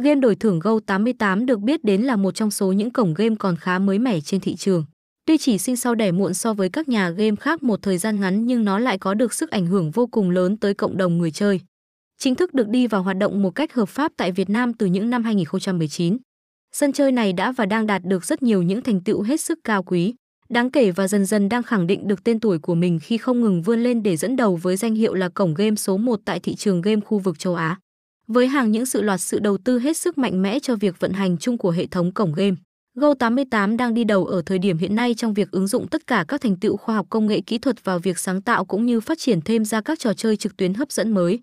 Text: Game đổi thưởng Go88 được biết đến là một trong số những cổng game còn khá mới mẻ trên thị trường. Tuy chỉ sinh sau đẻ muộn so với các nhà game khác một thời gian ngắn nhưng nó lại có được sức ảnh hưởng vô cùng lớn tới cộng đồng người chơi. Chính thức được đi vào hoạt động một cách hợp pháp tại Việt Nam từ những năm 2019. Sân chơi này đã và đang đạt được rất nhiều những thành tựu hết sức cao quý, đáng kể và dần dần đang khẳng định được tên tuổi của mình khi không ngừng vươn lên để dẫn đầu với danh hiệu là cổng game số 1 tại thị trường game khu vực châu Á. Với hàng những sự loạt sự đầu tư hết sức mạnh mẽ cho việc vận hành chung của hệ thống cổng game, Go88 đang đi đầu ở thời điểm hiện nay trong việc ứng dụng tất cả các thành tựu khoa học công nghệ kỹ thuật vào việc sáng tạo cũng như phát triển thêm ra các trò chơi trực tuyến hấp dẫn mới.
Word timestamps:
Game 0.00 0.20
đổi 0.20 0.34
thưởng 0.34 0.60
Go88 0.60 1.44
được 1.46 1.60
biết 1.60 1.84
đến 1.84 2.02
là 2.02 2.16
một 2.16 2.34
trong 2.34 2.50
số 2.50 2.72
những 2.72 2.90
cổng 2.90 3.14
game 3.14 3.34
còn 3.38 3.56
khá 3.56 3.78
mới 3.78 3.98
mẻ 3.98 4.20
trên 4.20 4.40
thị 4.40 4.56
trường. 4.56 4.84
Tuy 5.26 5.38
chỉ 5.38 5.58
sinh 5.58 5.76
sau 5.76 5.94
đẻ 5.94 6.12
muộn 6.12 6.34
so 6.34 6.52
với 6.54 6.68
các 6.68 6.88
nhà 6.88 7.10
game 7.10 7.36
khác 7.36 7.62
một 7.62 7.82
thời 7.82 7.98
gian 7.98 8.20
ngắn 8.20 8.46
nhưng 8.46 8.64
nó 8.64 8.78
lại 8.78 8.98
có 8.98 9.14
được 9.14 9.32
sức 9.32 9.50
ảnh 9.50 9.66
hưởng 9.66 9.90
vô 9.90 10.06
cùng 10.06 10.30
lớn 10.30 10.56
tới 10.56 10.74
cộng 10.74 10.96
đồng 10.96 11.18
người 11.18 11.30
chơi. 11.30 11.60
Chính 12.18 12.34
thức 12.34 12.54
được 12.54 12.68
đi 12.68 12.86
vào 12.86 13.02
hoạt 13.02 13.16
động 13.16 13.42
một 13.42 13.50
cách 13.50 13.74
hợp 13.74 13.88
pháp 13.88 14.12
tại 14.16 14.32
Việt 14.32 14.50
Nam 14.50 14.74
từ 14.74 14.86
những 14.86 15.10
năm 15.10 15.24
2019. 15.24 16.18
Sân 16.72 16.92
chơi 16.92 17.12
này 17.12 17.32
đã 17.32 17.52
và 17.52 17.66
đang 17.66 17.86
đạt 17.86 18.02
được 18.04 18.24
rất 18.24 18.42
nhiều 18.42 18.62
những 18.62 18.82
thành 18.82 19.00
tựu 19.00 19.22
hết 19.22 19.40
sức 19.40 19.58
cao 19.64 19.82
quý, 19.82 20.14
đáng 20.48 20.70
kể 20.70 20.90
và 20.90 21.08
dần 21.08 21.26
dần 21.26 21.48
đang 21.48 21.62
khẳng 21.62 21.86
định 21.86 22.08
được 22.08 22.24
tên 22.24 22.40
tuổi 22.40 22.58
của 22.58 22.74
mình 22.74 22.98
khi 23.02 23.18
không 23.18 23.40
ngừng 23.40 23.62
vươn 23.62 23.82
lên 23.82 24.02
để 24.02 24.16
dẫn 24.16 24.36
đầu 24.36 24.56
với 24.56 24.76
danh 24.76 24.94
hiệu 24.94 25.14
là 25.14 25.28
cổng 25.28 25.54
game 25.54 25.76
số 25.76 25.96
1 25.96 26.20
tại 26.24 26.40
thị 26.40 26.54
trường 26.54 26.82
game 26.82 27.00
khu 27.00 27.18
vực 27.18 27.38
châu 27.38 27.54
Á. 27.54 27.78
Với 28.32 28.46
hàng 28.46 28.70
những 28.70 28.86
sự 28.86 29.02
loạt 29.02 29.20
sự 29.20 29.38
đầu 29.38 29.58
tư 29.58 29.78
hết 29.78 29.96
sức 29.96 30.18
mạnh 30.18 30.42
mẽ 30.42 30.58
cho 30.58 30.76
việc 30.76 31.00
vận 31.00 31.12
hành 31.12 31.38
chung 31.38 31.58
của 31.58 31.70
hệ 31.70 31.86
thống 31.86 32.12
cổng 32.12 32.32
game, 32.32 32.56
Go88 32.96 33.76
đang 33.76 33.94
đi 33.94 34.04
đầu 34.04 34.26
ở 34.26 34.42
thời 34.46 34.58
điểm 34.58 34.78
hiện 34.78 34.94
nay 34.94 35.14
trong 35.14 35.34
việc 35.34 35.50
ứng 35.50 35.66
dụng 35.66 35.88
tất 35.88 36.06
cả 36.06 36.24
các 36.28 36.40
thành 36.40 36.56
tựu 36.56 36.76
khoa 36.76 36.94
học 36.94 37.06
công 37.10 37.26
nghệ 37.26 37.40
kỹ 37.40 37.58
thuật 37.58 37.84
vào 37.84 37.98
việc 37.98 38.18
sáng 38.18 38.42
tạo 38.42 38.64
cũng 38.64 38.86
như 38.86 39.00
phát 39.00 39.18
triển 39.18 39.40
thêm 39.40 39.64
ra 39.64 39.80
các 39.80 39.98
trò 39.98 40.12
chơi 40.14 40.36
trực 40.36 40.56
tuyến 40.56 40.74
hấp 40.74 40.92
dẫn 40.92 41.14
mới. 41.14 41.40